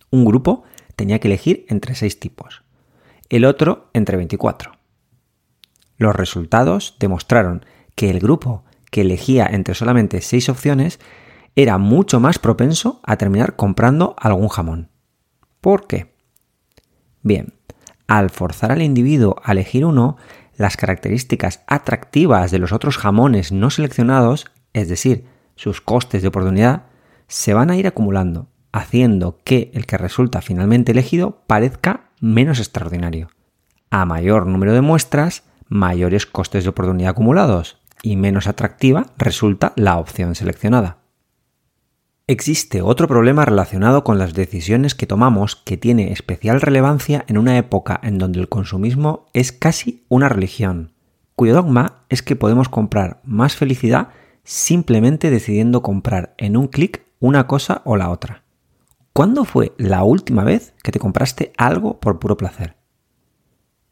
Un 0.09 0.25
grupo 0.25 0.63
tenía 0.95 1.19
que 1.19 1.27
elegir 1.27 1.65
entre 1.69 1.95
seis 1.95 2.19
tipos, 2.19 2.63
el 3.29 3.45
otro 3.45 3.89
entre 3.93 4.17
24. 4.17 4.71
Los 5.97 6.15
resultados 6.15 6.95
demostraron 6.99 7.65
que 7.95 8.09
el 8.09 8.19
grupo 8.19 8.63
que 8.91 9.01
elegía 9.01 9.47
entre 9.47 9.75
solamente 9.75 10.21
seis 10.21 10.49
opciones 10.49 10.99
era 11.55 11.77
mucho 11.77 12.19
más 12.19 12.39
propenso 12.39 12.99
a 13.03 13.17
terminar 13.17 13.55
comprando 13.55 14.15
algún 14.17 14.47
jamón. 14.47 14.89
¿Por 15.61 15.87
qué? 15.87 16.13
Bien, 17.21 17.53
al 18.07 18.29
forzar 18.29 18.71
al 18.71 18.81
individuo 18.81 19.35
a 19.43 19.53
elegir 19.53 19.85
uno, 19.85 20.17
las 20.55 20.77
características 20.77 21.61
atractivas 21.67 22.51
de 22.51 22.59
los 22.59 22.71
otros 22.71 22.97
jamones 22.97 23.51
no 23.51 23.69
seleccionados, 23.69 24.47
es 24.73 24.87
decir, 24.87 25.25
sus 25.55 25.81
costes 25.81 26.21
de 26.21 26.27
oportunidad, 26.27 26.83
se 27.27 27.53
van 27.53 27.71
a 27.71 27.77
ir 27.77 27.87
acumulando, 27.87 28.47
haciendo 28.71 29.39
que 29.43 29.71
el 29.73 29.85
que 29.85 29.97
resulta 29.97 30.41
finalmente 30.41 30.91
elegido 30.91 31.43
parezca 31.47 32.09
menos 32.19 32.59
extraordinario. 32.59 33.29
A 33.89 34.05
mayor 34.05 34.47
número 34.47 34.73
de 34.73 34.81
muestras, 34.81 35.43
mayores 35.67 36.25
costes 36.25 36.63
de 36.63 36.69
oportunidad 36.69 37.11
acumulados 37.11 37.79
y 38.01 38.17
menos 38.17 38.47
atractiva 38.47 39.07
resulta 39.17 39.73
la 39.75 39.97
opción 39.97 40.35
seleccionada. 40.35 41.02
Existe 42.25 42.81
otro 42.81 43.09
problema 43.09 43.43
relacionado 43.43 44.05
con 44.05 44.17
las 44.17 44.33
decisiones 44.33 44.95
que 44.95 45.05
tomamos 45.05 45.57
que 45.57 45.75
tiene 45.75 46.13
especial 46.13 46.61
relevancia 46.61 47.25
en 47.27 47.37
una 47.37 47.57
época 47.57 47.99
en 48.01 48.17
donde 48.17 48.39
el 48.39 48.47
consumismo 48.47 49.25
es 49.33 49.51
casi 49.51 50.05
una 50.07 50.29
religión, 50.29 50.93
cuyo 51.35 51.53
dogma 51.53 52.05
es 52.07 52.23
que 52.23 52.37
podemos 52.37 52.69
comprar 52.69 53.19
más 53.25 53.57
felicidad 53.57 54.07
simplemente 54.45 55.31
decidiendo 55.31 55.81
comprar 55.81 56.33
en 56.37 56.55
un 56.55 56.67
clic 56.67 57.03
una 57.19 57.45
cosa 57.45 57.81
o 57.83 57.97
la 57.97 58.09
otra. 58.09 58.43
¿Cuándo 59.11 59.43
fue 59.43 59.73
la 59.77 60.05
última 60.05 60.45
vez 60.45 60.73
que 60.81 60.93
te 60.93 60.99
compraste 60.99 61.51
algo 61.57 61.99
por 61.99 62.19
puro 62.19 62.37
placer? 62.37 62.77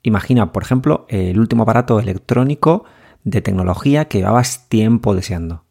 Imagina, 0.04 0.54
por 0.54 0.64
ejemplo, 0.64 1.06
el 1.10 1.38
último 1.38 1.64
aparato 1.64 2.00
electrónico 2.00 2.86
de 3.26 3.42
tecnología 3.42 4.06
que 4.06 4.20
llevabas 4.20 4.70
tiempo 4.70 5.14
deseando. 5.14 5.66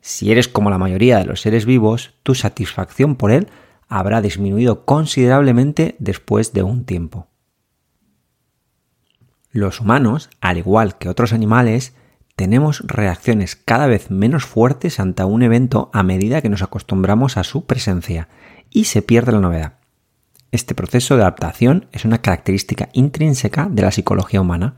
Si 0.00 0.30
eres 0.30 0.48
como 0.48 0.70
la 0.70 0.78
mayoría 0.78 1.18
de 1.18 1.24
los 1.24 1.40
seres 1.40 1.66
vivos, 1.66 2.14
tu 2.22 2.34
satisfacción 2.34 3.16
por 3.16 3.30
él 3.30 3.48
habrá 3.88 4.20
disminuido 4.20 4.84
considerablemente 4.84 5.96
después 5.98 6.52
de 6.52 6.62
un 6.62 6.84
tiempo. 6.84 7.28
Los 9.50 9.80
humanos, 9.80 10.30
al 10.40 10.58
igual 10.58 10.98
que 10.98 11.08
otros 11.08 11.32
animales, 11.32 11.94
tenemos 12.36 12.84
reacciones 12.86 13.56
cada 13.56 13.86
vez 13.86 14.10
menos 14.10 14.44
fuertes 14.44 15.00
ante 15.00 15.24
un 15.24 15.42
evento 15.42 15.90
a 15.92 16.02
medida 16.02 16.42
que 16.42 16.48
nos 16.48 16.62
acostumbramos 16.62 17.36
a 17.36 17.44
su 17.44 17.66
presencia 17.66 18.28
y 18.70 18.84
se 18.84 19.02
pierde 19.02 19.32
la 19.32 19.40
novedad. 19.40 19.78
Este 20.52 20.74
proceso 20.74 21.16
de 21.16 21.22
adaptación 21.22 21.88
es 21.92 22.04
una 22.04 22.22
característica 22.22 22.88
intrínseca 22.92 23.68
de 23.68 23.82
la 23.82 23.90
psicología 23.90 24.40
humana. 24.40 24.76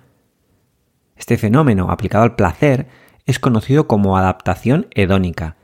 Este 1.16 1.36
fenómeno 1.36 1.90
aplicado 1.90 2.24
al 2.24 2.34
placer 2.34 2.88
es 3.26 3.38
conocido 3.38 3.86
como 3.86 4.16
adaptación 4.16 4.86
hedónica 4.94 5.56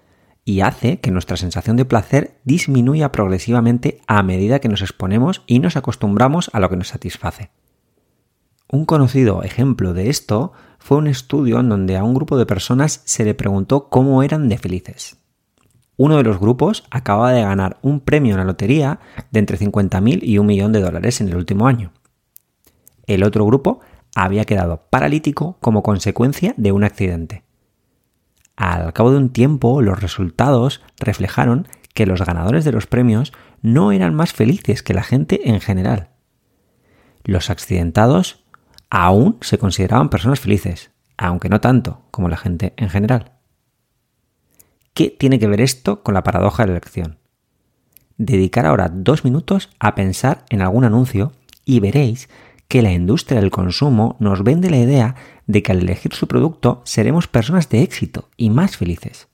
y 0.45 0.61
hace 0.61 1.01
que 1.01 1.11
nuestra 1.11 1.37
sensación 1.37 1.77
de 1.77 1.85
placer 1.85 2.39
disminuya 2.45 3.11
progresivamente 3.11 4.01
a 4.07 4.23
medida 4.23 4.61
que 4.61 4.69
nos 4.69 4.81
exponemos 4.81 5.43
y 5.47 5.59
nos 5.59 5.77
acostumbramos 5.77 6.51
a 6.53 6.61
lo 6.61 6.71
que 6.71 6.77
nos 6.77 6.89
satisface. 6.89 7.51
Un 8.71 8.85
conocido 8.85 9.43
ejemplo 9.43 9.93
de 9.93 10.09
esto 10.09 10.53
fue 10.79 10.99
un 10.99 11.09
estudio 11.09 11.61
en 11.61 11.69
donde 11.69 11.97
a 11.97 12.05
un 12.05 12.15
grupo 12.15 12.39
de 12.39 12.47
personas 12.47 13.03
se 13.05 13.25
le 13.25 13.35
preguntó 13.35 13.89
cómo 13.89 14.23
eran 14.23 14.49
de 14.49 14.59
felices. 14.59 15.19
Uno 15.97 16.17
de 16.17 16.23
los 16.23 16.39
grupos 16.39 16.85
acababa 16.91 17.33
de 17.33 17.43
ganar 17.43 17.79
un 17.83 18.01
premio 18.01 18.33
en 18.33 18.39
la 18.39 18.45
lotería 18.45 19.01
de 19.31 19.41
entre 19.41 19.59
50.000 19.59 20.21
y 20.23 20.39
un 20.39 20.47
millón 20.47 20.73
de 20.73 20.81
dólares 20.81 21.21
en 21.21 21.29
el 21.29 21.37
último 21.37 21.67
año. 21.67 21.93
El 23.07 23.25
otro 23.25 23.47
grupo 23.47 23.81
había 24.15 24.45
quedado 24.45 24.89
paralítico 24.91 25.57
como 25.61 25.83
consecuencia 25.83 26.55
de 26.57 26.73
un 26.73 26.85
accidente. 26.85 27.46
Al 28.57 28.93
cabo 28.95 29.11
de 29.11 29.19
un 29.19 29.31
tiempo, 29.31 29.83
los 29.83 30.01
resultados 30.01 30.83
reflejaron 30.99 31.69
que 31.95 32.07
los 32.07 32.23
ganadores 32.23 32.65
de 32.65 32.73
los 32.73 32.87
premios 32.87 33.33
no 33.63 33.93
eran 33.93 34.15
más 34.15 34.33
felices 34.33 34.83
que 34.83 34.95
la 34.95 35.03
gente 35.03 35.51
en 35.51 35.61
general. 35.61 36.11
Los 37.25 37.51
accidentados 37.51 38.45
aún 38.89 39.39
se 39.41 39.59
consideraban 39.59 40.09
personas 40.09 40.41
felices, 40.41 40.91
aunque 41.17 41.49
no 41.49 41.61
tanto 41.61 42.03
como 42.11 42.29
la 42.29 42.37
gente 42.37 42.73
en 42.77 42.89
general. 42.89 43.33
¿Qué 44.95 45.11
tiene 45.11 45.39
que 45.39 45.49
ver 45.49 45.61
esto 45.61 46.03
con 46.03 46.15
la 46.15 46.23
paradoja 46.23 46.63
de 46.63 46.69
la 46.69 46.79
elección? 46.79 47.19
Dedicar 48.17 48.65
ahora 48.65 48.89
dos 48.91 49.25
minutos 49.25 49.69
a 49.79 49.95
pensar 49.95 50.47
en 50.49 50.63
algún 50.63 50.85
anuncio 50.85 51.33
y 51.67 51.81
veréis 51.81 52.31
que 52.69 52.83
la 52.83 52.93
industria 52.93 53.41
del 53.41 53.51
consumo 53.51 54.17
nos 54.19 54.43
vende 54.43 54.71
la 54.71 54.79
idea 54.79 55.15
de 55.47 55.63
que 55.63 55.73
al 55.73 55.79
elegir 55.79 56.13
su 56.15 56.27
producto 56.27 56.83
seremos 56.85 57.29
personas 57.29 57.69
de 57.69 57.83
éxito 57.83 58.29
y 58.37 58.51
más 58.51 58.77
felices. 58.77 59.29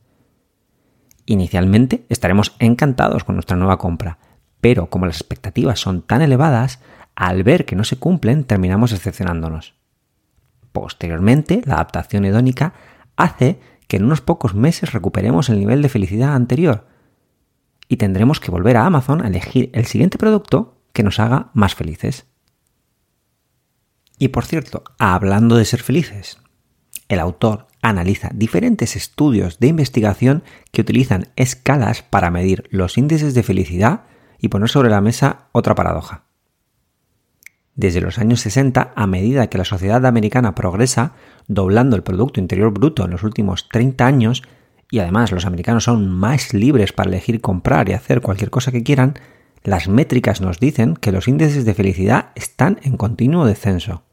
Inicialmente 1.24 2.04
estaremos 2.08 2.54
encantados 2.58 3.24
con 3.24 3.36
nuestra 3.36 3.56
nueva 3.56 3.78
compra, 3.78 4.18
pero 4.60 4.90
como 4.90 5.06
las 5.06 5.16
expectativas 5.16 5.80
son 5.80 6.02
tan 6.02 6.20
elevadas, 6.20 6.80
al 7.14 7.42
ver 7.42 7.64
que 7.64 7.76
no 7.76 7.84
se 7.84 7.96
cumplen 7.96 8.44
terminamos 8.44 8.90
decepcionándonos. 8.90 9.74
Posteriormente, 10.72 11.62
la 11.64 11.74
adaptación 11.74 12.24
hedónica 12.24 12.74
hace 13.16 13.60
que 13.86 13.98
en 13.98 14.04
unos 14.04 14.20
pocos 14.20 14.54
meses 14.54 14.92
recuperemos 14.92 15.48
el 15.48 15.58
nivel 15.58 15.82
de 15.82 15.88
felicidad 15.88 16.34
anterior 16.34 16.86
y 17.88 17.98
tendremos 17.98 18.40
que 18.40 18.50
volver 18.50 18.78
a 18.78 18.86
Amazon 18.86 19.22
a 19.22 19.28
elegir 19.28 19.70
el 19.74 19.84
siguiente 19.84 20.16
producto 20.16 20.80
que 20.92 21.02
nos 21.02 21.20
haga 21.20 21.50
más 21.52 21.74
felices. 21.74 22.26
Y 24.22 24.28
por 24.28 24.46
cierto, 24.46 24.84
hablando 25.00 25.56
de 25.56 25.64
ser 25.64 25.82
felices, 25.82 26.38
el 27.08 27.18
autor 27.18 27.66
analiza 27.82 28.30
diferentes 28.32 28.94
estudios 28.94 29.58
de 29.58 29.66
investigación 29.66 30.44
que 30.70 30.82
utilizan 30.82 31.26
escalas 31.34 32.04
para 32.04 32.30
medir 32.30 32.68
los 32.70 32.98
índices 32.98 33.34
de 33.34 33.42
felicidad 33.42 34.02
y 34.38 34.46
poner 34.46 34.68
sobre 34.68 34.90
la 34.90 35.00
mesa 35.00 35.48
otra 35.50 35.74
paradoja. 35.74 36.22
Desde 37.74 38.00
los 38.00 38.20
años 38.20 38.38
60, 38.42 38.92
a 38.94 39.06
medida 39.08 39.48
que 39.48 39.58
la 39.58 39.64
sociedad 39.64 40.06
americana 40.06 40.54
progresa, 40.54 41.14
doblando 41.48 41.96
el 41.96 42.04
Producto 42.04 42.38
Interior 42.38 42.72
Bruto 42.72 43.04
en 43.04 43.10
los 43.10 43.24
últimos 43.24 43.68
30 43.70 44.06
años, 44.06 44.44
y 44.88 45.00
además 45.00 45.32
los 45.32 45.46
americanos 45.46 45.82
son 45.82 46.08
más 46.08 46.54
libres 46.54 46.92
para 46.92 47.10
elegir 47.10 47.40
comprar 47.40 47.88
y 47.88 47.94
hacer 47.94 48.20
cualquier 48.20 48.50
cosa 48.50 48.70
que 48.70 48.84
quieran, 48.84 49.14
las 49.64 49.88
métricas 49.88 50.40
nos 50.40 50.60
dicen 50.60 50.94
que 50.94 51.10
los 51.10 51.26
índices 51.26 51.64
de 51.64 51.74
felicidad 51.74 52.30
están 52.36 52.78
en 52.84 52.96
continuo 52.96 53.46
descenso. 53.46 54.04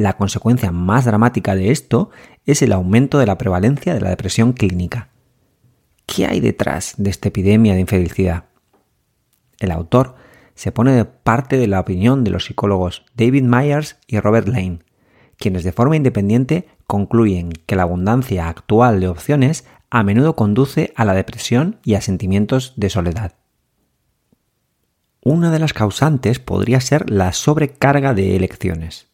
La 0.00 0.14
consecuencia 0.14 0.72
más 0.72 1.04
dramática 1.04 1.54
de 1.54 1.70
esto 1.70 2.08
es 2.46 2.62
el 2.62 2.72
aumento 2.72 3.18
de 3.18 3.26
la 3.26 3.36
prevalencia 3.36 3.92
de 3.92 4.00
la 4.00 4.08
depresión 4.08 4.54
clínica. 4.54 5.10
¿Qué 6.06 6.24
hay 6.24 6.40
detrás 6.40 6.94
de 6.96 7.10
esta 7.10 7.28
epidemia 7.28 7.74
de 7.74 7.80
infelicidad? 7.80 8.44
El 9.58 9.70
autor 9.70 10.14
se 10.54 10.72
pone 10.72 10.92
de 10.92 11.04
parte 11.04 11.58
de 11.58 11.66
la 11.66 11.80
opinión 11.80 12.24
de 12.24 12.30
los 12.30 12.46
psicólogos 12.46 13.04
David 13.14 13.42
Myers 13.42 13.98
y 14.06 14.18
Robert 14.20 14.48
Lane, 14.48 14.78
quienes 15.36 15.64
de 15.64 15.72
forma 15.72 15.96
independiente 15.96 16.66
concluyen 16.86 17.50
que 17.50 17.76
la 17.76 17.82
abundancia 17.82 18.48
actual 18.48 19.00
de 19.00 19.08
opciones 19.08 19.66
a 19.90 20.02
menudo 20.02 20.34
conduce 20.34 20.94
a 20.96 21.04
la 21.04 21.12
depresión 21.12 21.78
y 21.84 21.92
a 21.92 22.00
sentimientos 22.00 22.72
de 22.78 22.88
soledad. 22.88 23.34
Una 25.22 25.50
de 25.50 25.58
las 25.58 25.74
causantes 25.74 26.38
podría 26.38 26.80
ser 26.80 27.10
la 27.10 27.34
sobrecarga 27.34 28.14
de 28.14 28.34
elecciones 28.34 29.09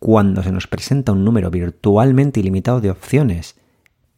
cuando 0.00 0.42
se 0.42 0.50
nos 0.50 0.66
presenta 0.66 1.12
un 1.12 1.24
número 1.24 1.50
virtualmente 1.50 2.40
ilimitado 2.40 2.80
de 2.80 2.90
opciones, 2.90 3.56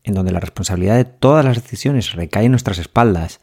en 0.05 0.15
donde 0.15 0.33
la 0.33 0.41
responsabilidad 0.41 0.97
de 0.97 1.05
todas 1.05 1.45
las 1.45 1.57
decisiones 1.57 2.13
recae 2.13 2.45
en 2.45 2.53
nuestras 2.53 2.79
espaldas, 2.79 3.41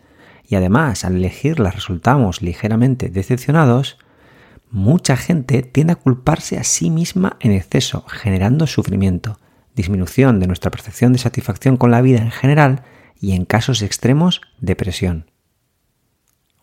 y 0.48 0.56
además 0.56 1.04
al 1.04 1.18
elegirlas 1.18 1.76
resultamos 1.76 2.42
ligeramente 2.42 3.10
decepcionados, 3.10 4.00
mucha 4.72 5.18
gente 5.18 5.64
tiende 5.64 5.94
a 5.94 5.98
culparse 5.98 6.58
a 6.58 6.64
sí 6.64 6.90
misma 6.90 7.36
en 7.42 7.52
exceso, 7.52 8.06
generando 8.08 8.68
sufrimiento, 8.68 9.38
disminución 9.76 10.40
de 10.40 10.48
nuestra 10.48 10.72
percepción 10.72 11.12
de 11.12 11.20
satisfacción 11.20 11.76
con 11.76 11.92
la 11.92 12.02
vida 12.02 12.22
en 12.22 12.32
general 12.32 12.84
y 13.20 13.34
en 13.34 13.44
casos 13.44 13.82
extremos, 13.82 14.42
depresión. 14.60 15.30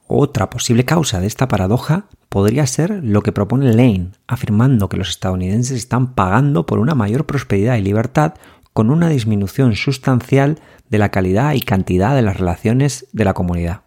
Otra 0.08 0.50
posible 0.50 0.84
causa 0.84 1.20
de 1.20 1.26
esta 1.26 1.48
paradoja 1.48 2.06
podría 2.28 2.66
ser 2.66 3.02
lo 3.02 3.22
que 3.22 3.32
propone 3.32 3.72
Lane, 3.72 4.12
afirmando 4.28 4.88
que 4.88 4.96
los 4.96 5.08
estadounidenses 5.08 5.76
están 5.76 6.14
pagando 6.14 6.64
por 6.64 6.78
una 6.78 6.94
mayor 6.94 7.26
prosperidad 7.26 7.76
y 7.76 7.82
libertad 7.82 8.34
con 8.72 8.90
una 8.90 9.08
disminución 9.08 9.74
sustancial 9.74 10.60
de 10.88 10.98
la 10.98 11.08
calidad 11.08 11.54
y 11.54 11.60
cantidad 11.60 12.14
de 12.14 12.22
las 12.22 12.36
relaciones 12.36 13.06
de 13.12 13.24
la 13.24 13.34
comunidad. 13.34 13.82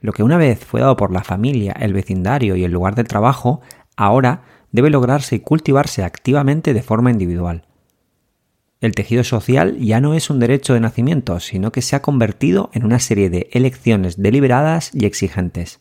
Lo 0.00 0.12
que 0.12 0.22
una 0.22 0.36
vez 0.36 0.64
fue 0.64 0.80
dado 0.80 0.96
por 0.96 1.12
la 1.12 1.24
familia, 1.24 1.72
el 1.72 1.92
vecindario 1.92 2.54
y 2.54 2.64
el 2.64 2.72
lugar 2.72 2.94
de 2.94 3.04
trabajo, 3.04 3.62
ahora 3.96 4.42
debe 4.70 4.90
lograrse 4.90 5.36
y 5.36 5.40
cultivarse 5.40 6.04
activamente 6.04 6.74
de 6.74 6.82
forma 6.82 7.10
individual. 7.10 7.66
El 8.82 8.96
tejido 8.96 9.22
social 9.22 9.78
ya 9.78 10.00
no 10.00 10.12
es 10.14 10.28
un 10.28 10.40
derecho 10.40 10.74
de 10.74 10.80
nacimiento, 10.80 11.38
sino 11.38 11.70
que 11.70 11.82
se 11.82 11.94
ha 11.94 12.02
convertido 12.02 12.68
en 12.72 12.84
una 12.84 12.98
serie 12.98 13.30
de 13.30 13.48
elecciones 13.52 14.20
deliberadas 14.20 14.90
y 14.92 15.06
exigentes. 15.06 15.78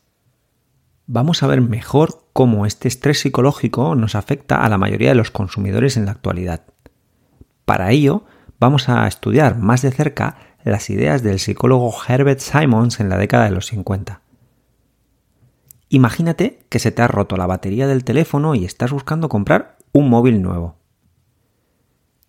Vamos 1.07 1.41
a 1.41 1.47
ver 1.47 1.61
mejor 1.61 2.27
cómo 2.31 2.67
este 2.67 2.87
estrés 2.87 3.19
psicológico 3.21 3.95
nos 3.95 4.13
afecta 4.13 4.63
a 4.63 4.69
la 4.69 4.77
mayoría 4.77 5.09
de 5.09 5.15
los 5.15 5.31
consumidores 5.31 5.97
en 5.97 6.05
la 6.05 6.11
actualidad. 6.11 6.61
Para 7.65 7.89
ello, 7.89 8.23
vamos 8.59 8.87
a 8.87 9.07
estudiar 9.07 9.57
más 9.57 9.81
de 9.81 9.89
cerca 9.89 10.37
las 10.63 10.91
ideas 10.91 11.23
del 11.23 11.39
psicólogo 11.39 11.91
Herbert 12.07 12.39
Simons 12.39 12.99
en 12.99 13.09
la 13.09 13.17
década 13.17 13.45
de 13.45 13.51
los 13.51 13.65
50. 13.65 14.21
Imagínate 15.89 16.59
que 16.69 16.77
se 16.77 16.91
te 16.91 17.01
ha 17.01 17.07
roto 17.07 17.35
la 17.35 17.47
batería 17.47 17.87
del 17.87 18.03
teléfono 18.03 18.53
y 18.53 18.63
estás 18.63 18.91
buscando 18.91 19.27
comprar 19.27 19.77
un 19.91 20.07
móvil 20.07 20.43
nuevo. 20.43 20.80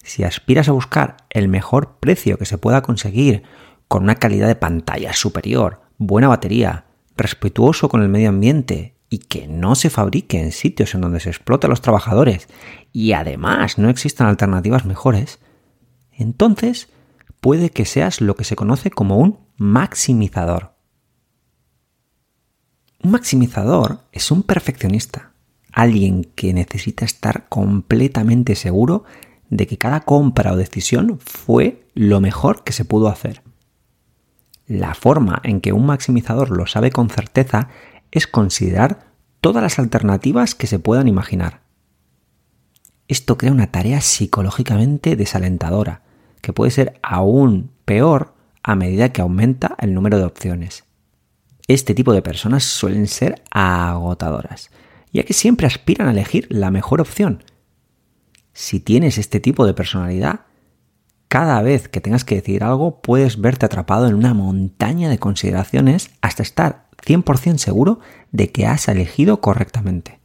Si 0.02 0.24
aspiras 0.24 0.68
a 0.68 0.72
buscar 0.72 1.16
el 1.30 1.48
mejor 1.48 1.98
precio 1.98 2.38
que 2.38 2.44
se 2.44 2.58
pueda 2.58 2.82
conseguir, 2.82 3.44
con 3.88 4.04
una 4.04 4.16
calidad 4.16 4.48
de 4.48 4.56
pantalla 4.56 5.12
superior, 5.12 5.82
buena 5.98 6.28
batería, 6.28 6.86
respetuoso 7.16 7.88
con 7.88 8.02
el 8.02 8.08
medio 8.08 8.30
ambiente 8.30 8.96
y 9.08 9.18
que 9.18 9.46
no 9.46 9.74
se 9.74 9.90
fabrique 9.90 10.40
en 10.40 10.52
sitios 10.52 10.94
en 10.94 11.02
donde 11.02 11.20
se 11.20 11.28
explota 11.28 11.66
a 11.66 11.70
los 11.70 11.82
trabajadores 11.82 12.48
y 12.92 13.12
además 13.12 13.76
no 13.76 13.90
existan 13.90 14.26
alternativas 14.26 14.86
mejores, 14.86 15.38
entonces 16.10 16.88
puede 17.40 17.70
que 17.70 17.84
seas 17.84 18.20
lo 18.20 18.34
que 18.36 18.44
se 18.44 18.56
conoce 18.56 18.90
como 18.90 19.18
un 19.18 19.40
maximizador. 19.56 20.74
Un 23.04 23.10
maximizador 23.10 24.00
es 24.12 24.30
un 24.30 24.42
perfeccionista, 24.42 25.32
alguien 25.72 26.24
que 26.24 26.54
necesita 26.54 27.04
estar 27.04 27.48
completamente 27.48 28.54
seguro 28.54 29.04
de 29.52 29.66
que 29.66 29.76
cada 29.76 30.00
compra 30.00 30.54
o 30.54 30.56
decisión 30.56 31.18
fue 31.22 31.84
lo 31.94 32.22
mejor 32.22 32.64
que 32.64 32.72
se 32.72 32.86
pudo 32.86 33.08
hacer. 33.08 33.42
La 34.66 34.94
forma 34.94 35.42
en 35.44 35.60
que 35.60 35.74
un 35.74 35.84
maximizador 35.84 36.48
lo 36.48 36.66
sabe 36.66 36.90
con 36.90 37.10
certeza 37.10 37.68
es 38.10 38.26
considerar 38.26 39.12
todas 39.42 39.62
las 39.62 39.78
alternativas 39.78 40.54
que 40.54 40.66
se 40.66 40.78
puedan 40.78 41.06
imaginar. 41.06 41.60
Esto 43.08 43.36
crea 43.36 43.52
una 43.52 43.70
tarea 43.70 44.00
psicológicamente 44.00 45.16
desalentadora, 45.16 46.00
que 46.40 46.54
puede 46.54 46.70
ser 46.70 46.98
aún 47.02 47.72
peor 47.84 48.32
a 48.62 48.74
medida 48.74 49.12
que 49.12 49.20
aumenta 49.20 49.76
el 49.80 49.92
número 49.92 50.16
de 50.16 50.24
opciones. 50.24 50.84
Este 51.68 51.94
tipo 51.94 52.14
de 52.14 52.22
personas 52.22 52.64
suelen 52.64 53.06
ser 53.06 53.42
agotadoras, 53.50 54.70
ya 55.12 55.24
que 55.24 55.34
siempre 55.34 55.66
aspiran 55.66 56.08
a 56.08 56.12
elegir 56.12 56.46
la 56.48 56.70
mejor 56.70 57.02
opción, 57.02 57.44
si 58.52 58.80
tienes 58.80 59.18
este 59.18 59.40
tipo 59.40 59.66
de 59.66 59.74
personalidad, 59.74 60.40
cada 61.28 61.62
vez 61.62 61.88
que 61.88 62.00
tengas 62.00 62.24
que 62.24 62.34
decir 62.34 62.62
algo 62.62 63.00
puedes 63.00 63.40
verte 63.40 63.64
atrapado 63.64 64.06
en 64.06 64.14
una 64.14 64.34
montaña 64.34 65.08
de 65.08 65.18
consideraciones 65.18 66.10
hasta 66.20 66.42
estar 66.42 66.88
100% 67.04 67.58
seguro 67.58 68.00
de 68.30 68.50
que 68.50 68.66
has 68.66 68.88
elegido 68.88 69.40
correctamente. 69.40 70.20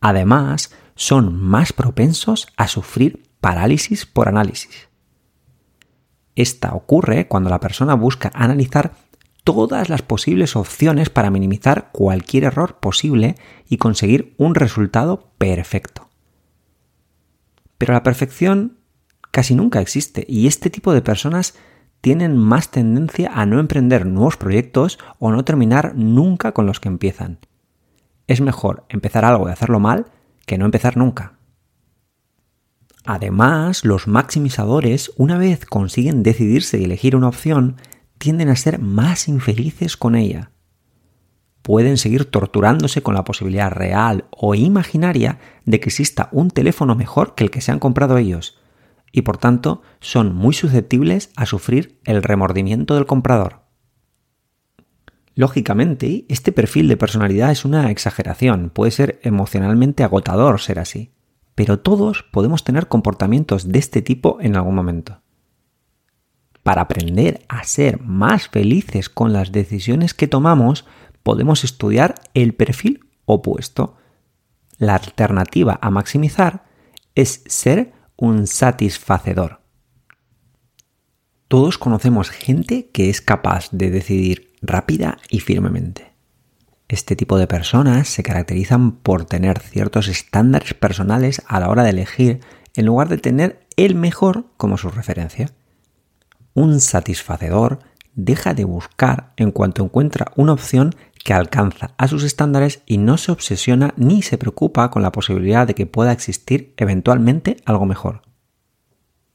Además, 0.00 0.70
son 0.96 1.38
más 1.38 1.72
propensos 1.72 2.48
a 2.56 2.68
sufrir 2.68 3.22
parálisis 3.40 4.06
por 4.06 4.28
análisis. 4.28 4.88
Esta 6.34 6.74
ocurre 6.74 7.28
cuando 7.28 7.50
la 7.50 7.60
persona 7.60 7.94
busca 7.94 8.30
analizar 8.34 8.94
todas 9.44 9.90
las 9.90 10.02
posibles 10.02 10.56
opciones 10.56 11.10
para 11.10 11.30
minimizar 11.30 11.90
cualquier 11.92 12.44
error 12.44 12.78
posible 12.80 13.36
y 13.68 13.76
conseguir 13.76 14.34
un 14.38 14.54
resultado 14.54 15.30
perfecto. 15.38 16.03
Pero 17.84 17.92
la 17.92 18.02
perfección 18.02 18.78
casi 19.30 19.54
nunca 19.54 19.78
existe 19.78 20.24
y 20.26 20.46
este 20.46 20.70
tipo 20.70 20.94
de 20.94 21.02
personas 21.02 21.54
tienen 22.00 22.34
más 22.38 22.70
tendencia 22.70 23.30
a 23.34 23.44
no 23.44 23.60
emprender 23.60 24.06
nuevos 24.06 24.38
proyectos 24.38 24.98
o 25.18 25.30
no 25.30 25.44
terminar 25.44 25.92
nunca 25.94 26.52
con 26.52 26.64
los 26.64 26.80
que 26.80 26.88
empiezan. 26.88 27.40
Es 28.26 28.40
mejor 28.40 28.86
empezar 28.88 29.26
algo 29.26 29.50
y 29.50 29.52
hacerlo 29.52 29.80
mal 29.80 30.06
que 30.46 30.56
no 30.56 30.64
empezar 30.64 30.96
nunca. 30.96 31.34
Además, 33.04 33.84
los 33.84 34.08
maximizadores, 34.08 35.12
una 35.18 35.36
vez 35.36 35.66
consiguen 35.66 36.22
decidirse 36.22 36.78
y 36.78 36.84
elegir 36.84 37.16
una 37.16 37.28
opción, 37.28 37.76
tienden 38.16 38.48
a 38.48 38.56
ser 38.56 38.78
más 38.78 39.28
infelices 39.28 39.98
con 39.98 40.14
ella 40.14 40.53
pueden 41.64 41.96
seguir 41.96 42.26
torturándose 42.26 43.02
con 43.02 43.14
la 43.14 43.24
posibilidad 43.24 43.70
real 43.70 44.26
o 44.30 44.54
imaginaria 44.54 45.38
de 45.64 45.80
que 45.80 45.88
exista 45.88 46.28
un 46.30 46.50
teléfono 46.50 46.94
mejor 46.94 47.34
que 47.34 47.42
el 47.42 47.50
que 47.50 47.62
se 47.62 47.72
han 47.72 47.78
comprado 47.78 48.18
ellos, 48.18 48.58
y 49.12 49.22
por 49.22 49.38
tanto 49.38 49.80
son 49.98 50.34
muy 50.34 50.52
susceptibles 50.52 51.30
a 51.36 51.46
sufrir 51.46 51.98
el 52.04 52.22
remordimiento 52.22 52.96
del 52.96 53.06
comprador. 53.06 53.62
Lógicamente, 55.34 56.26
este 56.28 56.52
perfil 56.52 56.86
de 56.86 56.98
personalidad 56.98 57.50
es 57.50 57.64
una 57.64 57.90
exageración, 57.90 58.68
puede 58.68 58.90
ser 58.90 59.18
emocionalmente 59.22 60.04
agotador 60.04 60.60
ser 60.60 60.78
así, 60.78 61.14
pero 61.54 61.78
todos 61.78 62.24
podemos 62.30 62.62
tener 62.62 62.88
comportamientos 62.88 63.72
de 63.72 63.78
este 63.78 64.02
tipo 64.02 64.36
en 64.42 64.54
algún 64.54 64.74
momento. 64.74 65.22
Para 66.62 66.82
aprender 66.82 67.44
a 67.48 67.64
ser 67.64 68.00
más 68.00 68.48
felices 68.48 69.08
con 69.08 69.32
las 69.32 69.50
decisiones 69.50 70.12
que 70.12 70.28
tomamos, 70.28 70.84
podemos 71.24 71.64
estudiar 71.64 72.14
el 72.34 72.54
perfil 72.54 73.00
opuesto. 73.24 73.96
La 74.78 74.94
alternativa 74.94 75.80
a 75.82 75.90
maximizar 75.90 76.64
es 77.16 77.42
ser 77.46 77.92
un 78.16 78.46
satisfacedor. 78.46 79.60
Todos 81.48 81.78
conocemos 81.78 82.30
gente 82.30 82.90
que 82.90 83.10
es 83.10 83.20
capaz 83.20 83.68
de 83.72 83.90
decidir 83.90 84.52
rápida 84.62 85.18
y 85.28 85.40
firmemente. 85.40 86.12
Este 86.88 87.16
tipo 87.16 87.38
de 87.38 87.46
personas 87.46 88.08
se 88.08 88.22
caracterizan 88.22 88.92
por 88.92 89.24
tener 89.24 89.58
ciertos 89.58 90.08
estándares 90.08 90.74
personales 90.74 91.42
a 91.46 91.58
la 91.60 91.68
hora 91.68 91.82
de 91.82 91.90
elegir 91.90 92.40
en 92.76 92.86
lugar 92.86 93.08
de 93.08 93.18
tener 93.18 93.66
el 93.76 93.94
mejor 93.94 94.46
como 94.56 94.76
su 94.76 94.90
referencia. 94.90 95.50
Un 96.52 96.80
satisfacedor 96.80 97.80
deja 98.14 98.54
de 98.54 98.64
buscar 98.64 99.32
en 99.36 99.50
cuanto 99.50 99.84
encuentra 99.84 100.32
una 100.36 100.52
opción 100.52 100.94
que 101.24 101.32
alcanza 101.32 101.92
a 101.96 102.06
sus 102.06 102.22
estándares 102.22 102.82
y 102.86 102.98
no 102.98 103.16
se 103.16 103.32
obsesiona 103.32 103.94
ni 103.96 104.22
se 104.22 104.38
preocupa 104.38 104.90
con 104.90 105.02
la 105.02 105.12
posibilidad 105.12 105.66
de 105.66 105.74
que 105.74 105.86
pueda 105.86 106.12
existir 106.12 106.74
eventualmente 106.76 107.56
algo 107.64 107.86
mejor. 107.86 108.22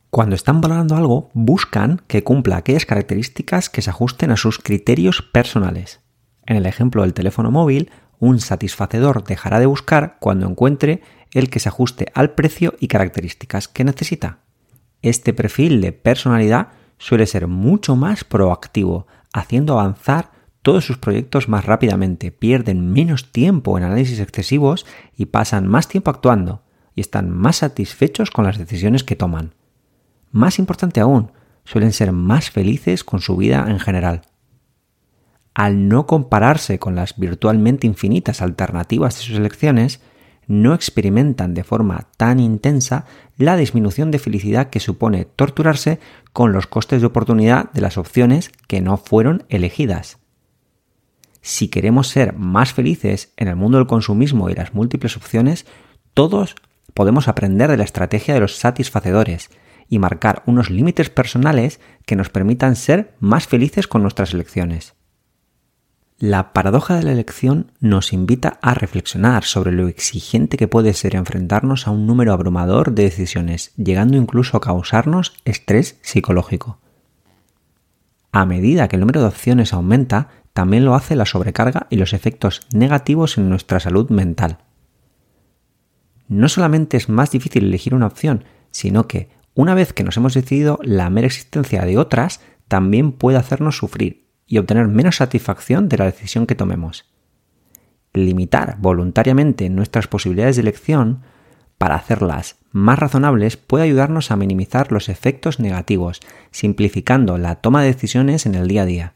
Cuando 0.09 0.35
están 0.35 0.61
valorando 0.61 0.95
algo, 0.95 1.29
buscan 1.33 2.01
que 2.07 2.23
cumpla 2.23 2.57
aquellas 2.57 2.85
características 2.85 3.69
que 3.69 3.81
se 3.81 3.89
ajusten 3.89 4.31
a 4.31 4.37
sus 4.37 4.57
criterios 4.59 5.21
personales. 5.21 5.99
En 6.45 6.57
el 6.57 6.65
ejemplo 6.65 7.03
del 7.03 7.13
teléfono 7.13 7.51
móvil, 7.51 7.91
un 8.17 8.39
satisfacedor 8.39 9.23
dejará 9.23 9.59
de 9.59 9.67
buscar 9.67 10.17
cuando 10.19 10.47
encuentre 10.47 11.01
el 11.31 11.49
que 11.49 11.59
se 11.59 11.69
ajuste 11.69 12.11
al 12.15 12.31
precio 12.31 12.73
y 12.79 12.87
características 12.87 13.67
que 13.67 13.83
necesita. 13.83 14.39
Este 15.01 15.33
perfil 15.33 15.79
de 15.79 15.91
personalidad 15.91 16.69
suele 16.99 17.25
ser 17.25 17.47
mucho 17.47 17.95
más 17.95 18.23
proactivo, 18.23 19.07
haciendo 19.33 19.73
avanzar 19.79 20.31
todos 20.61 20.85
sus 20.85 20.97
proyectos 20.97 21.49
más 21.49 21.65
rápidamente, 21.65 22.31
pierden 22.31 22.91
menos 22.91 23.31
tiempo 23.31 23.77
en 23.77 23.85
análisis 23.85 24.19
excesivos 24.19 24.85
y 25.17 25.27
pasan 25.27 25.65
más 25.67 25.87
tiempo 25.87 26.11
actuando, 26.11 26.61
y 26.93 27.01
están 27.01 27.31
más 27.31 27.57
satisfechos 27.57 28.29
con 28.29 28.45
las 28.45 28.57
decisiones 28.57 29.03
que 29.03 29.15
toman. 29.15 29.55
Más 30.31 30.59
importante 30.59 30.99
aún, 30.99 31.31
suelen 31.63 31.93
ser 31.93 32.11
más 32.11 32.51
felices 32.51 33.03
con 33.03 33.21
su 33.21 33.37
vida 33.37 33.65
en 33.69 33.79
general. 33.79 34.23
Al 35.53 35.87
no 35.87 36.05
compararse 36.05 36.77
con 36.77 36.95
las 36.95 37.17
virtualmente 37.17 37.87
infinitas 37.87 38.41
alternativas 38.41 39.15
de 39.15 39.21
sus 39.21 39.37
elecciones, 39.37 40.01
no 40.49 40.73
experimentan 40.73 41.53
de 41.53 41.63
forma 41.63 42.09
tan 42.17 42.41
intensa 42.41 43.05
la 43.37 43.55
disminución 43.55 44.11
de 44.11 44.19
felicidad 44.19 44.69
que 44.69 44.81
supone 44.81 45.23
torturarse 45.23 46.01
con 46.33 46.51
los 46.51 46.67
costes 46.67 46.99
de 46.99 47.07
oportunidad 47.07 47.71
de 47.71 47.79
las 47.79 47.97
opciones 47.97 48.51
que 48.67 48.81
no 48.81 48.97
fueron 48.97 49.45
elegidas 49.47 50.19
si 51.41 51.69
queremos 51.69 52.07
ser 52.07 52.33
más 52.33 52.73
felices 52.73 53.33
en 53.37 53.47
el 53.47 53.55
mundo 53.55 53.77
del 53.77 53.87
consumismo 53.87 54.49
y 54.49 54.55
las 54.55 54.73
múltiples 54.73 55.15
opciones, 55.17 55.65
todos 56.13 56.55
podemos 56.93 57.27
aprender 57.27 57.69
de 57.69 57.77
la 57.77 57.83
estrategia 57.83 58.33
de 58.33 58.39
los 58.39 58.55
satisfacedores 58.55 59.49
y 59.87 59.99
marcar 59.99 60.43
unos 60.45 60.69
límites 60.69 61.09
personales 61.09 61.79
que 62.05 62.15
nos 62.15 62.29
permitan 62.29 62.75
ser 62.75 63.15
más 63.19 63.47
felices 63.47 63.87
con 63.87 64.01
nuestras 64.01 64.33
elecciones. 64.33 64.95
La 66.21 66.51
paradoja 66.51 66.97
de 66.97 67.03
la 67.03 67.13
elección 67.13 67.71
nos 67.79 68.11
invita 68.11 68.59
a 68.61 68.73
reflexionar 68.73 69.45
sobre 69.45 69.71
lo 69.71 69.87
exigente 69.87 70.57
que 70.57 70.67
puede 70.67 70.93
ser 70.93 71.15
enfrentarnos 71.15 71.87
a 71.87 71.91
un 71.91 72.07
número 72.07 72.33
abrumador 72.33 72.91
de 72.91 73.03
decisiones, 73.03 73.71
llegando 73.77 74.17
incluso 74.17 74.57
a 74.57 74.59
causarnos 74.59 75.31
estrés 75.45 75.97
psicológico. 76.01 76.77
A 78.33 78.45
medida 78.45 78.89
que 78.89 78.97
el 78.97 78.99
número 78.99 79.21
de 79.21 79.27
opciones 79.27 79.71
aumenta, 79.71 80.27
también 80.51 80.83
lo 80.83 80.93
hace 80.93 81.15
la 81.15 81.25
sobrecarga 81.25 81.87
y 81.89 81.95
los 81.95 82.11
efectos 82.11 82.67
negativos 82.73 83.37
en 83.37 83.47
nuestra 83.47 83.79
salud 83.79 84.09
mental. 84.09 84.57
No 86.27 86.49
solamente 86.49 86.97
es 86.97 87.07
más 87.07 87.31
difícil 87.31 87.63
elegir 87.63 87.95
una 87.95 88.07
opción, 88.07 88.43
sino 88.71 89.07
que 89.07 89.29
una 89.55 89.73
vez 89.73 89.93
que 89.93 90.03
nos 90.03 90.17
hemos 90.17 90.33
decidido, 90.33 90.79
la 90.83 91.09
mera 91.09 91.27
existencia 91.27 91.85
de 91.85 91.97
otras 91.97 92.41
también 92.67 93.13
puede 93.13 93.37
hacernos 93.37 93.77
sufrir 93.77 94.28
y 94.49 94.57
obtener 94.57 94.87
menos 94.87 95.17
satisfacción 95.17 95.87
de 95.87 95.97
la 95.97 96.05
decisión 96.05 96.47
que 96.47 96.55
tomemos. 96.55 97.05
Limitar 98.13 98.77
voluntariamente 98.79 99.69
nuestras 99.69 100.07
posibilidades 100.07 100.55
de 100.55 100.63
elección 100.63 101.21
para 101.77 101.95
hacerlas 101.95 102.57
más 102.71 102.99
razonables 102.99 103.55
puede 103.55 103.85
ayudarnos 103.85 104.31
a 104.31 104.35
minimizar 104.35 104.91
los 104.91 105.07
efectos 105.07 105.59
negativos, 105.59 106.19
simplificando 106.51 107.37
la 107.37 107.55
toma 107.55 107.83
de 107.83 107.93
decisiones 107.93 108.47
en 108.47 108.55
el 108.55 108.67
día 108.67 108.81
a 108.81 108.85
día. 108.85 109.13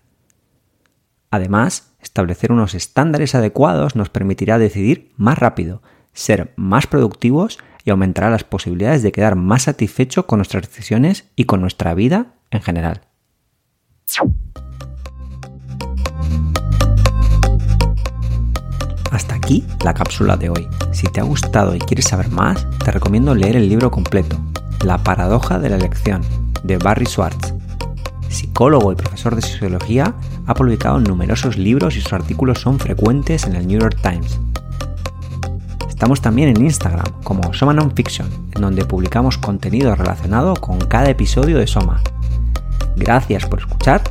Además, 1.31 1.95
establecer 1.99 2.51
unos 2.51 2.75
estándares 2.75 3.33
adecuados 3.33 3.95
nos 3.95 4.09
permitirá 4.09 4.59
decidir 4.59 5.11
más 5.17 5.39
rápido, 5.39 5.81
ser 6.13 6.53
más 6.55 6.85
productivos 6.85 7.57
y 7.83 7.89
aumentará 7.89 8.29
las 8.29 8.43
posibilidades 8.43 9.01
de 9.01 9.11
quedar 9.11 9.35
más 9.35 9.63
satisfecho 9.63 10.27
con 10.27 10.37
nuestras 10.37 10.67
decisiones 10.67 11.25
y 11.35 11.45
con 11.45 11.59
nuestra 11.59 11.95
vida 11.95 12.35
en 12.51 12.61
general. 12.61 13.01
Aquí 19.53 19.63
la 19.83 19.93
cápsula 19.93 20.35
de 20.35 20.49
hoy. 20.49 20.67
Si 20.91 21.07
te 21.07 21.19
ha 21.19 21.23
gustado 21.23 21.75
y 21.75 21.79
quieres 21.79 22.05
saber 22.05 22.29
más, 22.29 22.67
te 22.83 22.91
recomiendo 22.91 23.35
leer 23.35 23.55
el 23.55 23.69
libro 23.69 23.91
completo, 23.91 24.37
La 24.83 24.97
paradoja 24.97 25.59
de 25.59 25.69
la 25.69 25.75
elección, 25.75 26.21
de 26.63 26.77
Barry 26.77 27.05
Schwartz. 27.05 27.53
Psicólogo 28.29 28.91
y 28.91 28.95
profesor 28.95 29.35
de 29.35 29.43
sociología, 29.43 30.15
ha 30.47 30.55
publicado 30.55 30.99
numerosos 30.99 31.57
libros 31.57 31.95
y 31.95 32.01
sus 32.01 32.13
artículos 32.13 32.61
son 32.61 32.79
frecuentes 32.79 33.45
en 33.45 33.55
el 33.55 33.67
New 33.67 33.79
York 33.79 33.97
Times. 34.01 34.39
Estamos 35.87 36.19
también 36.19 36.49
en 36.49 36.63
Instagram 36.63 37.21
como 37.23 37.53
Soma 37.53 37.73
Nonfiction, 37.73 38.27
en 38.55 38.61
donde 38.61 38.85
publicamos 38.85 39.37
contenido 39.37 39.93
relacionado 39.95 40.55
con 40.55 40.79
cada 40.79 41.11
episodio 41.11 41.59
de 41.59 41.67
Soma. 41.67 42.01
Gracias 42.95 43.45
por 43.45 43.59
escuchar 43.59 44.01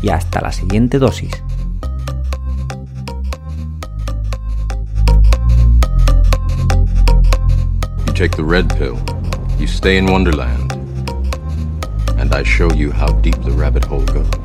y 0.00 0.08
hasta 0.08 0.40
la 0.40 0.52
siguiente 0.52 0.98
dosis. 0.98 1.30
Take 8.20 8.36
the 8.36 8.44
red 8.44 8.68
pill, 8.76 9.02
you 9.58 9.66
stay 9.66 9.96
in 9.96 10.04
Wonderland, 10.04 10.72
and 12.18 12.34
I 12.34 12.42
show 12.42 12.70
you 12.74 12.92
how 12.92 13.06
deep 13.22 13.42
the 13.42 13.50
rabbit 13.52 13.82
hole 13.82 14.04
goes. 14.04 14.39